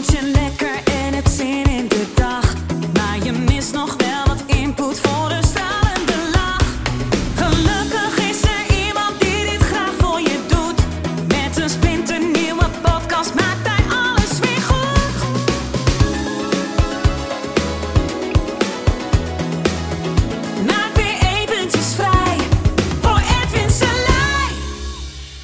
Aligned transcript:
Don't 0.00 0.14
you 0.14 0.32
know? 0.32 0.39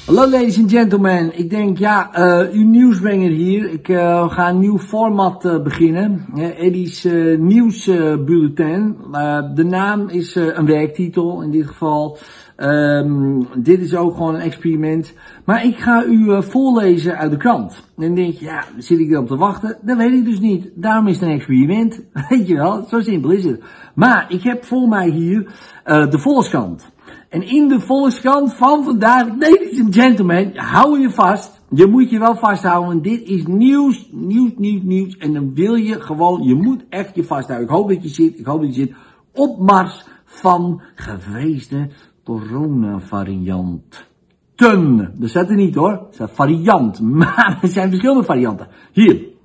Hallo 0.07 0.29
ladies 0.29 0.57
and 0.57 0.71
gentlemen, 0.71 1.37
ik 1.37 1.49
denk 1.49 1.77
ja, 1.77 2.13
eh 2.13 2.53
uw 2.53 2.65
nieuwsbrenger 2.65 3.29
hier. 3.29 3.69
Ik 3.69 3.89
eh, 3.89 4.31
ga 4.31 4.49
een 4.49 4.59
nieuw 4.59 4.79
format 4.79 5.45
eh, 5.45 5.61
beginnen. 5.63 6.25
Eddie's 6.57 7.03
nieuwsbulletin. 7.37 8.97
De 9.53 9.63
naam 9.63 10.09
is 10.09 10.35
een 10.35 10.65
werktitel 10.65 11.41
in 11.41 11.51
dit 11.51 11.67
geval. 11.67 12.17
Ehm, 12.55 13.41
dit 13.57 13.81
is 13.81 13.95
ook 13.95 14.15
gewoon 14.15 14.35
een 14.35 14.41
experiment. 14.41 15.13
Maar 15.45 15.65
ik 15.65 15.77
ga 15.77 16.03
u 16.03 16.43
voorlezen 16.43 17.17
uit 17.17 17.31
de 17.31 17.37
krant. 17.37 17.73
En 17.97 18.05
dan 18.05 18.15
denk 18.15 18.33
je, 18.33 18.45
ja, 18.45 18.63
zit 18.77 18.99
ik 18.99 19.11
erop 19.11 19.27
te 19.27 19.37
wachten? 19.37 19.77
Dat 19.81 19.97
weet 19.97 20.13
ik 20.13 20.25
dus 20.25 20.39
niet. 20.39 20.71
Daarom 20.75 21.07
is 21.07 21.19
het 21.19 21.29
een 21.29 21.35
experiment. 21.35 22.03
Weet 22.29 22.47
je 22.47 22.55
wel, 22.55 22.85
zo 22.89 23.01
simpel 23.01 23.31
is 23.31 23.43
het. 23.43 23.61
Maar 23.95 24.25
ik 24.29 24.43
heb 24.43 24.65
voor 24.65 24.87
mij 24.87 25.09
hier 25.09 25.51
de 25.83 26.19
Volkskrant. 26.19 26.95
En 27.29 27.41
in 27.41 27.67
de 27.67 27.79
Volkskrant 27.79 28.53
van 28.53 28.83
vandaag, 28.83 29.27
ladies 29.27 29.81
and 29.81 29.95
gentlemen, 29.95 30.57
hou 30.57 30.99
je 30.99 31.09
vast. 31.09 31.61
Je 31.69 31.85
moet 31.85 32.09
je 32.09 32.19
wel 32.19 32.35
vasthouden, 32.35 32.89
want 32.89 33.03
dit 33.03 33.21
is 33.21 33.45
nieuws, 33.45 34.09
nieuws, 34.11 34.51
nieuws, 34.55 34.81
nieuws. 34.83 35.17
En 35.17 35.33
dan 35.33 35.53
wil 35.53 35.75
je 35.75 36.01
gewoon, 36.01 36.43
je 36.43 36.55
moet 36.55 36.85
echt 36.89 37.15
je 37.15 37.23
vasthouden. 37.23 37.67
Ik 37.67 37.73
hoop 37.75 37.89
dat 37.89 38.03
je 38.03 38.09
zit, 38.09 38.39
ik 38.39 38.45
hoop 38.45 38.61
dat 38.61 38.75
je 38.75 38.81
zit 38.81 38.95
op 39.33 39.59
mars 39.59 40.05
van 40.25 40.81
gevreesde 40.95 41.89
coronavariant. 42.23 44.07
Ten. 44.55 45.13
Dat 45.15 45.29
staat 45.29 45.49
er 45.49 45.55
niet 45.55 45.75
hoor. 45.75 45.91
Het 45.91 46.13
staat 46.13 46.31
variant. 46.31 47.01
Maar 47.19 47.59
er 47.61 47.67
zijn 47.67 47.89
verschillende 47.89 48.23
varianten. 48.23 48.67
Hier. 48.91 49.35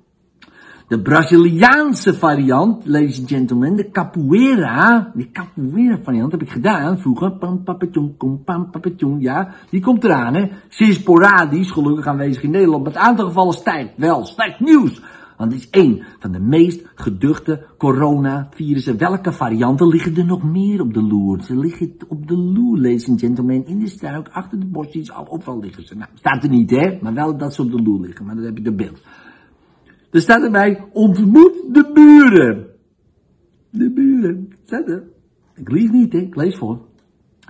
De 0.92 1.00
Braziliaanse 1.00 2.14
variant, 2.14 2.86
ladies 2.86 3.18
and 3.18 3.28
gentlemen, 3.28 3.76
de 3.76 3.90
capoeira, 3.90 5.10
de 5.14 5.30
capoeira 5.30 5.98
variant 6.02 6.32
heb 6.32 6.42
ik 6.42 6.50
gedaan 6.50 6.98
vroeger. 6.98 7.32
Pam, 7.32 7.62
papetjong, 7.64 8.16
kom, 8.16 8.44
pam, 8.44 8.70
papetjong, 8.70 9.22
ja. 9.22 9.54
Die 9.70 9.80
komt 9.80 10.04
eraan, 10.04 10.34
hè. 10.34 10.48
Zeer 10.68 10.92
sporadisch, 10.92 11.70
gelukkig 11.70 12.06
aanwezig 12.06 12.42
in 12.42 12.50
Nederland. 12.50 12.84
Maar 12.84 12.92
het 12.92 13.02
aantal 13.02 13.26
gevallen 13.26 13.52
stijgt 13.52 13.92
wel. 13.96 14.24
Slecht 14.24 14.60
nieuws. 14.60 15.02
Want 15.36 15.52
het 15.52 15.62
is 15.62 15.70
één 15.70 16.02
van 16.18 16.32
de 16.32 16.40
meest 16.40 16.82
geduchte 16.94 17.66
coronavirussen. 17.78 18.98
Welke 18.98 19.32
varianten 19.32 19.88
liggen 19.88 20.16
er 20.16 20.24
nog 20.24 20.42
meer 20.42 20.80
op 20.80 20.94
de 20.94 21.02
loer? 21.02 21.42
Ze 21.42 21.58
liggen 21.58 21.96
op 22.08 22.28
de 22.28 22.36
loer, 22.36 22.76
ladies 22.76 23.08
and 23.08 23.20
gentlemen. 23.20 23.66
In 23.66 23.78
de 23.78 23.88
struik, 23.88 24.28
achter 24.32 24.60
de 24.60 24.66
bosjes, 24.66 25.12
al 25.12 25.58
liggen 25.60 25.86
ze. 25.86 25.94
Nou, 25.94 26.10
staat 26.14 26.42
er 26.42 26.50
niet, 26.50 26.70
hè. 26.70 26.98
Maar 27.00 27.14
wel 27.14 27.36
dat 27.36 27.54
ze 27.54 27.62
op 27.62 27.70
de 27.70 27.82
loer 27.82 28.00
liggen. 28.00 28.26
Maar 28.26 28.34
dan 28.34 28.44
heb 28.44 28.56
je 28.56 28.62
de 28.62 28.72
beeld. 28.72 29.00
Er 30.12 30.20
staat 30.20 30.42
erbij, 30.42 30.84
ontmoet 30.92 31.62
de 31.72 31.90
buren. 31.94 32.66
De 33.70 33.90
buren, 33.90 34.48
staat 34.64 34.88
er. 34.88 35.02
Ik 35.54 35.70
lees 35.70 35.90
niet, 35.90 36.12
hè? 36.12 36.18
ik 36.18 36.36
lees 36.36 36.56
voor. 36.56 36.78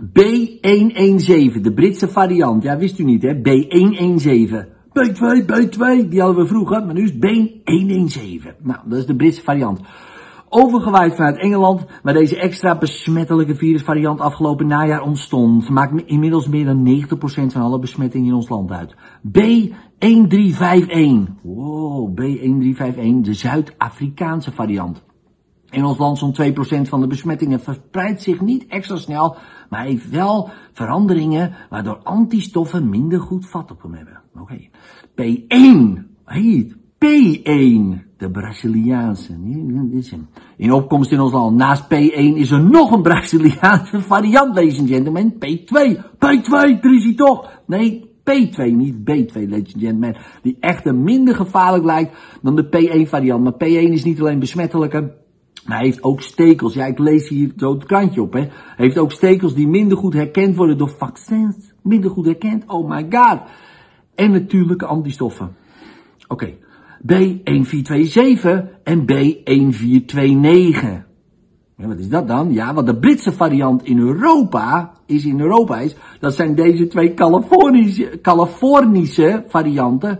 B117, 0.04 1.60
de 1.60 1.72
Britse 1.74 2.08
variant. 2.08 2.62
Ja, 2.62 2.76
wist 2.76 2.98
u 2.98 3.04
niet, 3.04 3.22
hè? 3.22 3.34
B117. 3.34 4.68
B2, 4.88 5.44
B2, 5.44 6.08
die 6.08 6.20
hadden 6.20 6.42
we 6.42 6.46
vroeger, 6.46 6.84
maar 6.84 6.94
nu 6.94 7.02
is 7.02 7.12
B117. 7.12 8.62
Nou, 8.62 8.78
dat 8.88 8.98
is 8.98 9.06
de 9.06 9.16
Britse 9.16 9.42
variant. 9.42 9.80
Overgewaaid 10.54 11.14
vanuit 11.14 11.38
Engeland, 11.38 11.84
waar 12.02 12.14
deze 12.14 12.40
extra 12.40 12.78
besmettelijke 12.78 13.54
virusvariant 13.54 14.20
afgelopen 14.20 14.66
najaar 14.66 15.00
ontstond, 15.00 15.68
maakt 15.68 16.02
inmiddels 16.06 16.48
meer 16.48 16.64
dan 16.64 17.04
90% 17.04 17.06
van 17.52 17.62
alle 17.62 17.78
besmettingen 17.78 18.26
in 18.26 18.34
ons 18.34 18.48
land 18.48 18.70
uit. 18.70 18.94
B1351. 19.26 21.32
Wow, 21.42 22.20
B1351, 22.20 23.20
de 23.20 23.34
Zuid-Afrikaanse 23.34 24.52
variant. 24.52 25.02
In 25.70 25.84
ons 25.84 25.98
land 25.98 26.18
zo'n 26.18 26.34
2% 26.34 26.36
van 26.88 27.00
de 27.00 27.06
besmettingen 27.06 27.60
verspreidt 27.60 28.22
zich 28.22 28.40
niet 28.40 28.66
extra 28.66 28.96
snel, 28.96 29.36
maar 29.68 29.84
heeft 29.84 30.10
wel 30.10 30.50
veranderingen 30.72 31.54
waardoor 31.70 32.00
antistoffen 32.02 32.88
minder 32.88 33.20
goed 33.20 33.48
vat 33.48 33.70
op 33.70 33.82
hem 33.82 33.94
hebben. 33.94 34.22
Oké. 34.40 34.68
P1. 35.20 36.02
Hey, 36.24 36.72
P1. 37.04 38.11
De 38.22 38.30
Braziliaanse. 38.30 39.32
In 40.56 40.72
opkomst 40.72 41.12
in 41.12 41.20
ons 41.20 41.32
land. 41.32 41.56
Naast 41.56 41.84
P1 41.84 42.36
is 42.36 42.50
er 42.50 42.60
nog 42.60 42.92
een 42.92 43.02
Braziliaanse 43.02 44.00
variant, 44.12 44.54
ladies 44.54 44.78
and 44.78 44.88
gentlemen. 44.88 45.32
P2. 45.32 45.96
P2, 46.14 46.52
er 46.80 46.94
is 46.94 47.04
hij 47.04 47.14
toch. 47.14 47.62
Nee, 47.66 48.10
P2, 48.20 48.72
niet 48.74 48.94
B2, 48.94 49.48
ladies 49.48 49.74
and 49.74 49.82
gentlemen. 49.82 50.16
Die 50.42 50.56
echter 50.60 50.94
minder 50.94 51.34
gevaarlijk 51.34 51.84
lijkt 51.84 52.16
dan 52.42 52.56
de 52.56 52.66
P1 52.66 53.08
variant. 53.08 53.42
Maar 53.42 53.54
P1 53.54 53.90
is 53.90 54.04
niet 54.04 54.20
alleen 54.20 54.38
besmettelijker. 54.38 55.02
Maar 55.66 55.76
hij 55.76 55.86
heeft 55.86 56.02
ook 56.02 56.20
stekels. 56.20 56.74
Ja, 56.74 56.86
ik 56.86 56.98
lees 56.98 57.28
hier 57.28 57.52
zo 57.56 57.72
het 57.72 57.84
krantje 57.84 58.22
op, 58.22 58.32
hè. 58.32 58.40
Hij 58.40 58.50
heeft 58.76 58.98
ook 58.98 59.12
stekels 59.12 59.54
die 59.54 59.68
minder 59.68 59.96
goed 59.96 60.14
herkend 60.14 60.56
worden 60.56 60.78
door 60.78 60.94
vaccins. 60.98 61.72
Minder 61.82 62.10
goed 62.10 62.26
herkend. 62.26 62.64
Oh 62.66 62.88
my 62.88 63.06
god. 63.10 63.40
En 64.14 64.30
natuurlijke 64.30 64.86
antistoffen. 64.86 65.56
Oké. 66.28 66.54
B1427 67.06 68.82
en 68.84 69.04
B1429. 69.12 71.10
Ja, 71.76 71.88
wat 71.88 71.98
is 71.98 72.08
dat 72.08 72.28
dan? 72.28 72.52
Ja, 72.52 72.74
wat 72.74 72.86
de 72.86 72.96
Britse 72.96 73.32
variant 73.32 73.84
in 73.84 73.98
Europa 73.98 74.92
is, 75.06 75.24
in 75.24 75.40
Europa 75.40 75.80
is, 75.80 75.96
dat 76.20 76.34
zijn 76.34 76.54
deze 76.54 76.86
twee 76.86 77.14
Californische, 77.14 78.18
Californische 78.22 79.44
varianten 79.48 80.18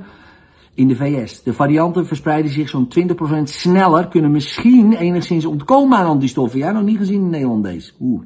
in 0.74 0.88
de 0.88 0.96
VS. 0.96 1.42
De 1.42 1.54
varianten 1.54 2.06
verspreiden 2.06 2.50
zich 2.50 2.68
zo'n 2.68 2.88
20% 2.88 3.42
sneller, 3.42 4.08
kunnen 4.08 4.30
misschien 4.30 4.92
enigszins 4.92 5.44
ontkomen 5.44 5.98
aan 5.98 6.06
antistoffen. 6.06 6.58
Ja, 6.58 6.72
nog 6.72 6.82
niet 6.82 6.98
gezien 6.98 7.20
in 7.20 7.30
Nederland 7.30 7.64
deze. 7.64 7.92
Oeh. 8.00 8.22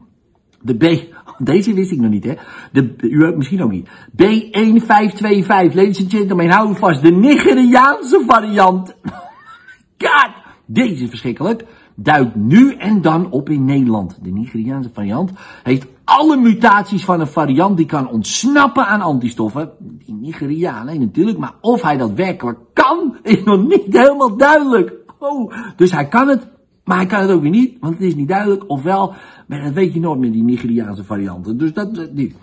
De 0.67 0.75
B, 0.75 1.15
deze 1.53 1.75
wist 1.75 1.93
ik 1.93 2.01
nog 2.01 2.11
niet, 2.11 2.25
hè. 2.25 2.35
De, 2.73 2.95
u 2.99 3.37
misschien 3.37 3.63
ook 3.63 3.71
niet. 3.71 3.89
B1525, 4.23 5.47
ladies 5.47 6.01
and 6.01 6.13
gentlemen, 6.13 6.51
hou 6.51 6.77
vast. 6.77 7.03
De 7.03 7.11
Nigeriaanse 7.11 8.23
variant. 8.27 8.97
God, 10.05 10.31
deze 10.67 11.03
is 11.03 11.09
verschrikkelijk. 11.09 11.65
Duikt 11.95 12.35
nu 12.35 12.75
en 12.75 13.03
dan 13.03 13.31
op 13.31 13.49
in 13.49 13.65
Nederland. 13.65 14.19
De 14.23 14.31
Nigeriaanse 14.31 14.91
variant 14.93 15.31
heeft 15.63 15.87
alle 16.05 16.37
mutaties 16.37 17.05
van 17.05 17.21
een 17.21 17.27
variant 17.27 17.77
die 17.77 17.87
kan 17.87 18.09
ontsnappen 18.09 18.87
aan 18.87 19.01
antistoffen. 19.01 19.71
Die 19.79 20.15
Nigeriaan, 20.15 20.99
natuurlijk. 20.99 21.39
Maar 21.39 21.55
of 21.61 21.83
hij 21.83 21.97
dat 21.97 22.13
werkelijk 22.13 22.59
kan, 22.73 23.17
is 23.23 23.45
nog 23.45 23.67
niet 23.67 23.97
helemaal 23.97 24.37
duidelijk. 24.37 24.93
Oh, 25.19 25.53
dus 25.77 25.93
hij 25.93 26.09
kan 26.09 26.29
het, 26.29 26.49
maar 26.87 26.97
hij 26.97 27.07
kan 27.07 27.21
het 27.21 27.31
ook 27.31 27.43
weer 27.43 27.51
niet, 27.51 27.77
want 27.81 27.95
het 27.95 28.03
is 28.03 28.15
niet 28.15 28.29
duidelijk. 28.29 28.65
Ofwel, 28.71 29.15
maar 29.47 29.63
dat 29.63 29.73
weet 29.73 29.95
je 29.95 30.01
nooit 30.01 30.21
met 30.21 30.33
die 30.33 30.43
Nigeriaanse 30.43 31.05
varianten. 31.05 31.59
Dus 31.59 31.73
dat, 31.73 32.13
niet. 32.13 32.35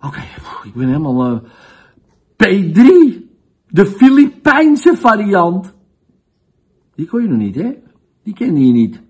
Oké, 0.00 0.20
ik 0.64 0.74
ben 0.74 0.86
helemaal... 0.86 1.24
eh, 1.24 1.38
P3, 2.32 2.80
de 3.68 3.86
Filipijnse 3.86 4.96
variant. 4.96 5.74
Die 6.94 7.06
kon 7.06 7.22
je 7.22 7.28
nog 7.28 7.38
niet, 7.38 7.54
hè? 7.54 7.70
Die 8.22 8.34
kende 8.34 8.66
je 8.66 8.72
niet. 8.72 9.02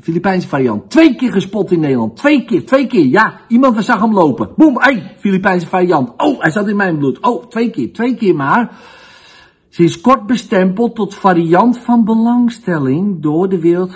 Filipijnse 0.00 0.48
variant. 0.48 0.90
Twee 0.90 1.14
keer 1.14 1.32
gespot 1.32 1.70
in 1.70 1.80
Nederland. 1.80 2.16
Twee 2.16 2.44
keer, 2.44 2.66
twee 2.66 2.86
keer. 2.86 3.04
Ja, 3.04 3.40
iemand 3.48 3.84
zag 3.84 4.00
hem 4.00 4.12
lopen. 4.12 4.52
Boem, 4.56 4.80
hey, 4.80 5.14
Filipijnse 5.18 5.66
variant. 5.66 6.12
Oh, 6.16 6.40
hij 6.40 6.50
zat 6.50 6.68
in 6.68 6.76
mijn 6.76 6.98
bloed. 6.98 7.20
Oh, 7.20 7.44
twee 7.44 7.70
keer, 7.70 7.92
twee 7.92 8.14
keer 8.14 8.34
maar. 8.34 8.78
Ze 9.68 9.82
is 9.82 10.00
kort 10.00 10.26
bestempeld 10.26 10.94
tot 10.94 11.14
variant 11.14 11.78
van 11.78 12.04
belangstelling 12.04 13.22
door 13.22 13.48
de 13.48 13.90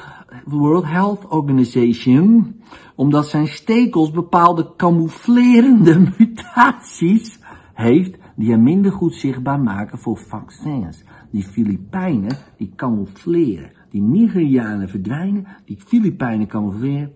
World 0.45 0.85
Health 0.85 1.27
Organization, 1.29 2.61
omdat 2.95 3.27
zijn 3.27 3.47
stekels 3.47 4.11
bepaalde 4.11 4.73
camouflerende 4.77 5.99
mutaties 6.19 7.39
heeft 7.75 8.19
die 8.41 8.51
hem 8.51 8.63
minder 8.63 8.93
goed 8.93 9.15
zichtbaar 9.15 9.61
maken 9.61 9.99
voor 9.99 10.19
vaccins. 10.19 11.05
Die 11.31 11.43
Filipijnen, 11.43 12.37
die 12.57 12.73
camoufleren. 12.77 13.71
Die 13.91 14.03
Nigerianen 14.03 14.89
verdwijnen, 14.89 15.47
die 15.65 15.77
Filipijnen 15.87 16.47
camoufleren. 16.47 17.13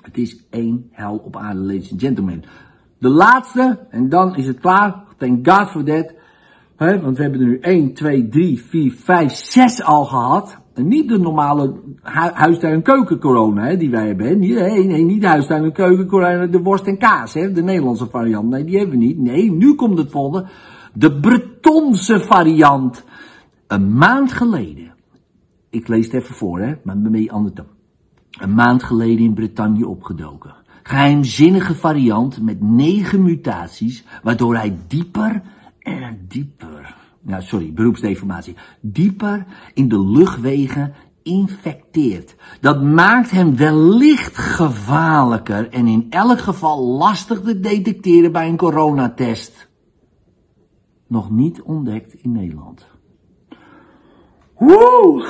Het 0.00 0.18
is 0.18 0.46
één 0.50 0.88
hel 0.90 1.16
op 1.16 1.36
aarde, 1.36 1.60
ladies 1.60 1.92
and 1.92 2.00
gentlemen. 2.00 2.42
De 2.98 3.08
laatste, 3.08 3.86
en 3.90 4.08
dan 4.08 4.36
is 4.36 4.46
het 4.46 4.60
klaar. 4.60 5.04
Thank 5.16 5.48
God 5.48 5.70
for 5.70 5.84
that. 5.84 6.14
Want 6.82 7.16
we 7.16 7.22
hebben 7.22 7.40
er 7.40 7.46
nu 7.46 7.58
1, 7.58 7.94
2, 7.94 8.28
3, 8.28 8.62
4, 8.62 8.92
5, 8.92 9.32
6 9.32 9.82
al 9.82 10.04
gehad. 10.04 10.60
En 10.74 10.88
niet 10.88 11.08
de 11.08 11.18
normale 11.18 11.72
hu 12.02 12.30
huistuin- 12.32 12.74
en 12.74 12.82
keukencorona 12.82 13.74
die 13.74 13.90
wij 13.90 14.06
hebben. 14.06 14.38
Nee, 14.38 14.86
nee, 14.86 15.04
niet 15.04 15.24
huistuin- 15.24 15.64
en 15.64 15.72
keukencorona, 15.72 16.46
de 16.46 16.62
worst 16.62 16.86
en 16.86 16.98
kaas, 16.98 17.34
hè, 17.34 17.52
de 17.52 17.62
Nederlandse 17.62 18.06
variant. 18.06 18.48
Nee, 18.48 18.64
die 18.64 18.78
hebben 18.78 18.98
we 18.98 19.04
niet. 19.04 19.18
Nee, 19.18 19.52
nu 19.52 19.74
komt 19.74 19.98
het 19.98 20.10
volgende. 20.10 20.48
De 20.94 21.20
Bretonse 21.20 22.20
variant. 22.20 23.04
Een 23.66 23.96
maand 23.96 24.32
geleden. 24.32 24.94
Ik 25.70 25.88
lees 25.88 26.04
het 26.04 26.14
even 26.14 26.34
voor, 26.34 26.60
hè, 26.60 26.74
maar 26.82 26.96
met 26.96 27.14
een 27.14 27.30
andere 27.30 27.64
Een 28.40 28.54
maand 28.54 28.82
geleden 28.82 29.24
in 29.24 29.34
Bretagne 29.34 29.86
opgedoken. 29.86 30.54
Geheimzinnige 30.82 31.74
variant 31.74 32.42
met 32.42 32.62
negen 32.62 33.22
mutaties, 33.22 34.04
waardoor 34.22 34.56
hij 34.56 34.76
dieper 34.88 35.42
en 35.82 36.24
dieper, 36.28 36.96
ja 37.26 37.40
sorry, 37.40 37.72
beroepsdeformatie, 37.72 38.56
dieper 38.80 39.46
in 39.74 39.88
de 39.88 40.06
luchtwegen 40.06 40.94
infecteert. 41.22 42.36
Dat 42.60 42.82
maakt 42.82 43.30
hem 43.30 43.56
wellicht 43.56 44.36
gevaarlijker 44.36 45.68
en 45.70 45.86
in 45.86 46.06
elk 46.10 46.38
geval 46.38 46.86
lastig 46.86 47.40
te 47.40 47.60
detecteren 47.60 48.32
bij 48.32 48.48
een 48.48 48.56
coronatest. 48.56 49.70
Nog 51.06 51.30
niet 51.30 51.62
ontdekt 51.62 52.14
in 52.14 52.32
Nederland. 52.32 52.86
Woe! 54.58 55.26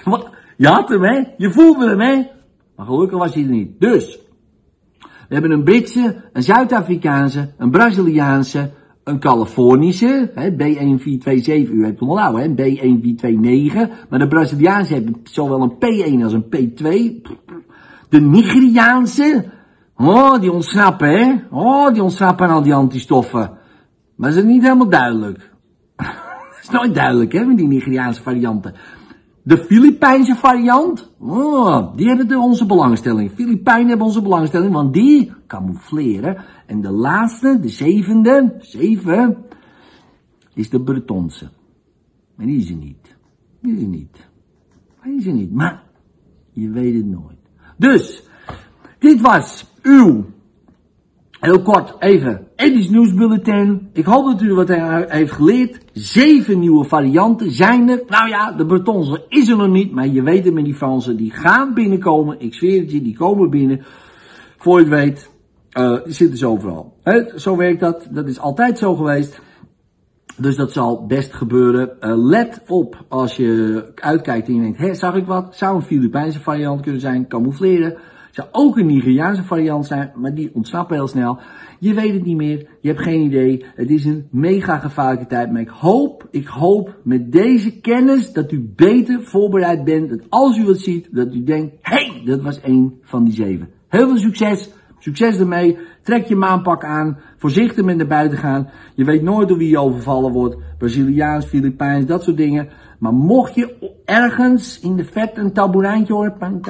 Je 0.56 0.66
had 0.66 0.88
hem, 0.88 1.02
hè? 1.02 1.22
Je 1.36 1.52
voelde 1.52 1.88
hem, 1.88 2.00
hè? 2.00 2.26
Maar 2.76 2.86
gelukkig 2.86 3.18
was 3.18 3.34
hij 3.34 3.42
er 3.42 3.50
niet. 3.50 3.80
Dus, 3.80 4.20
we 4.98 5.36
hebben 5.36 5.50
een 5.50 5.64
Britse, 5.64 6.24
een 6.32 6.42
Zuid-Afrikaanse, 6.42 7.52
een 7.56 7.70
Braziliaanse, 7.70 8.70
een 9.04 9.18
Californische, 9.18 10.30
hè, 10.34 10.50
B1427, 10.50 11.70
u 11.70 11.84
hebt 11.84 12.00
hem 12.00 12.10
al 12.10 12.36
hè, 12.36 12.48
B1429, 12.48 14.08
maar 14.08 14.18
de 14.18 14.28
Braziliaanse 14.28 14.94
hebben 14.94 15.20
zowel 15.22 15.62
een 15.62 15.74
P1 15.74 16.22
als 16.22 16.32
een 16.32 16.44
P2. 16.44 17.22
De 18.08 18.20
Nigeriaanse, 18.20 19.44
oh, 19.96 20.40
die 20.40 20.52
ontsnappen, 20.52 21.08
hè? 21.08 21.34
Oh, 21.50 21.92
die 21.92 22.02
ontsnappen 22.02 22.46
aan 22.46 22.54
al 22.54 22.62
die 22.62 22.74
antistoffen. 22.74 23.50
Maar 24.16 24.30
ze 24.30 24.38
is 24.38 24.44
niet 24.44 24.62
helemaal 24.62 24.88
duidelijk. 24.88 25.50
Het 25.96 26.62
is 26.62 26.70
nooit 26.70 26.94
duidelijk, 26.94 27.32
hè, 27.32 27.44
met 27.44 27.56
die 27.56 27.68
Nigeriaanse 27.68 28.22
varianten. 28.22 28.74
De 29.50 29.56
Filipijnse 29.56 30.34
variant, 30.34 31.12
oh, 31.18 31.96
die 31.96 32.06
hebben 32.06 32.28
de 32.28 32.38
onze 32.38 32.66
belangstelling. 32.66 33.30
Filipijnen 33.30 33.88
hebben 33.88 34.06
onze 34.06 34.22
belangstelling, 34.22 34.72
want 34.72 34.92
die 34.92 35.32
camoufleren. 35.46 36.44
En 36.66 36.80
de 36.80 36.90
laatste, 36.90 37.58
de 37.60 37.68
zevende, 37.68 38.54
zeven, 38.58 39.36
is 40.54 40.70
de 40.70 40.80
Bretonse. 40.80 41.48
Maar 42.34 42.46
die 42.46 42.58
is 42.58 42.70
er 42.70 42.76
niet. 42.76 43.16
Die 43.60 43.74
is 43.74 43.82
er 43.82 43.88
niet. 43.88 44.28
Die 45.02 45.16
is 45.16 45.26
er 45.26 45.32
niet. 45.32 45.52
Maar 45.52 45.82
je 46.52 46.70
weet 46.70 46.94
het 46.94 47.06
nooit. 47.06 47.38
Dus, 47.76 48.22
dit 48.98 49.20
was 49.20 49.72
uw 49.82 50.24
Heel 51.40 51.62
kort 51.62 51.94
even, 51.98 52.46
Eddie's 52.56 52.88
nieuwsbulletin. 52.88 53.88
Ik 53.92 54.04
hoop 54.04 54.24
dat 54.24 54.42
u 54.42 54.54
wat 54.54 54.68
heeft 55.08 55.32
geleerd. 55.32 55.78
Zeven 55.92 56.58
nieuwe 56.58 56.84
varianten 56.84 57.50
zijn 57.50 57.88
er. 57.88 58.02
Nou 58.06 58.28
ja, 58.28 58.52
de 58.52 58.66
Bretonse 58.66 59.24
is 59.28 59.48
er 59.48 59.56
nog 59.56 59.68
niet, 59.68 59.92
maar 59.92 60.06
je 60.06 60.22
weet 60.22 60.44
het 60.44 60.54
met 60.54 60.64
die 60.64 60.74
Fransen, 60.74 61.16
die 61.16 61.30
gaan 61.30 61.74
binnenkomen. 61.74 62.40
Ik 62.40 62.54
zweer 62.54 62.80
het 62.80 62.90
je, 62.90 63.02
die 63.02 63.16
komen 63.16 63.50
binnen. 63.50 63.84
Voor 64.58 64.78
je 64.78 64.84
het 64.84 64.94
weet, 64.94 65.30
uh, 65.78 65.98
zitten 66.04 66.38
ze 66.38 66.46
overal. 66.46 66.96
Zo 67.36 67.56
werkt 67.56 67.80
dat, 67.80 68.08
dat 68.10 68.28
is 68.28 68.38
altijd 68.38 68.78
zo 68.78 68.94
geweest. 68.94 69.40
Dus 70.36 70.56
dat 70.56 70.72
zal 70.72 71.06
best 71.06 71.34
gebeuren. 71.34 71.90
Uh, 72.00 72.12
let 72.16 72.62
op 72.66 73.04
als 73.08 73.36
je 73.36 73.84
uitkijkt 73.94 74.48
en 74.48 74.54
je 74.54 74.60
denkt, 74.60 74.78
hé, 74.78 74.94
zag 74.94 75.14
ik 75.14 75.26
wat? 75.26 75.56
Zou 75.56 75.76
een 75.76 75.82
Filipijnse 75.82 76.40
variant 76.40 76.80
kunnen 76.80 77.00
zijn, 77.00 77.28
camoufleren. 77.28 77.96
Zou 78.30 78.48
ook 78.52 78.78
een 78.78 78.86
Nigeriaanse 78.86 79.42
variant 79.42 79.86
zijn, 79.86 80.12
maar 80.14 80.34
die 80.34 80.50
ontsnappen 80.54 80.96
heel 80.96 81.08
snel. 81.08 81.38
Je 81.78 81.94
weet 81.94 82.12
het 82.12 82.24
niet 82.24 82.36
meer, 82.36 82.66
je 82.80 82.88
hebt 82.88 83.02
geen 83.02 83.20
idee. 83.20 83.64
Het 83.74 83.90
is 83.90 84.04
een 84.04 84.28
mega 84.30 84.78
gevaarlijke 84.78 85.26
tijd, 85.26 85.52
maar 85.52 85.60
ik 85.60 85.68
hoop, 85.68 86.28
ik 86.30 86.46
hoop 86.46 86.96
met 87.04 87.32
deze 87.32 87.80
kennis 87.80 88.32
dat 88.32 88.52
u 88.52 88.72
beter 88.76 89.22
voorbereid 89.22 89.84
bent. 89.84 90.08
Dat 90.08 90.20
als 90.28 90.56
u 90.58 90.66
het 90.66 90.80
ziet, 90.80 91.08
dat 91.10 91.34
u 91.34 91.42
denkt, 91.42 91.74
hey, 91.80 92.22
dat 92.24 92.42
was 92.42 92.60
één 92.60 92.98
van 93.02 93.24
die 93.24 93.34
zeven. 93.34 93.68
Heel 93.88 94.08
veel 94.08 94.18
succes, 94.18 94.70
succes 95.00 95.38
ermee. 95.38 95.78
Trek 96.02 96.26
je 96.26 96.36
maanpak 96.36 96.84
aan, 96.84 97.18
voorzichtig 97.36 97.84
met 97.84 97.96
naar 97.96 98.06
buiten 98.06 98.38
gaan. 98.38 98.70
Je 98.94 99.04
weet 99.04 99.22
nooit 99.22 99.48
door 99.48 99.58
wie 99.58 99.68
je 99.68 99.78
overvallen 99.78 100.32
wordt. 100.32 100.56
Braziliaans, 100.78 101.46
Filipijns, 101.46 102.06
dat 102.06 102.22
soort 102.22 102.36
dingen. 102.36 102.68
Maar 102.98 103.12
mocht 103.12 103.54
je 103.54 103.94
ergens 104.04 104.80
in 104.80 104.96
de 104.96 105.04
vet 105.04 105.36
een 105.36 105.52
taboerijntje 105.52 106.12
horen, 106.12 106.62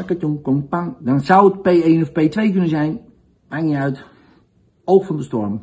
dan 1.00 1.20
zou 1.20 1.52
het 1.52 1.82
P1 1.82 2.00
of 2.00 2.08
P2 2.08 2.52
kunnen 2.52 2.68
zijn. 2.68 3.00
Maakt 3.48 3.64
niet 3.64 3.76
uit. 3.76 4.04
Oog 4.84 5.06
van 5.06 5.16
de 5.16 5.22
storm. 5.22 5.62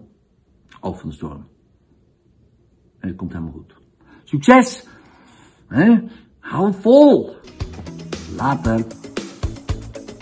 Oog 0.81 0.99
van 0.99 1.09
de 1.09 1.15
storm. 1.15 1.45
En 2.99 3.07
het 3.07 3.17
komt 3.17 3.31
helemaal 3.31 3.53
goed. 3.53 3.75
Succes! 4.23 4.87
Hou 6.39 6.73
vol! 6.73 7.35
Later. 8.37 9.06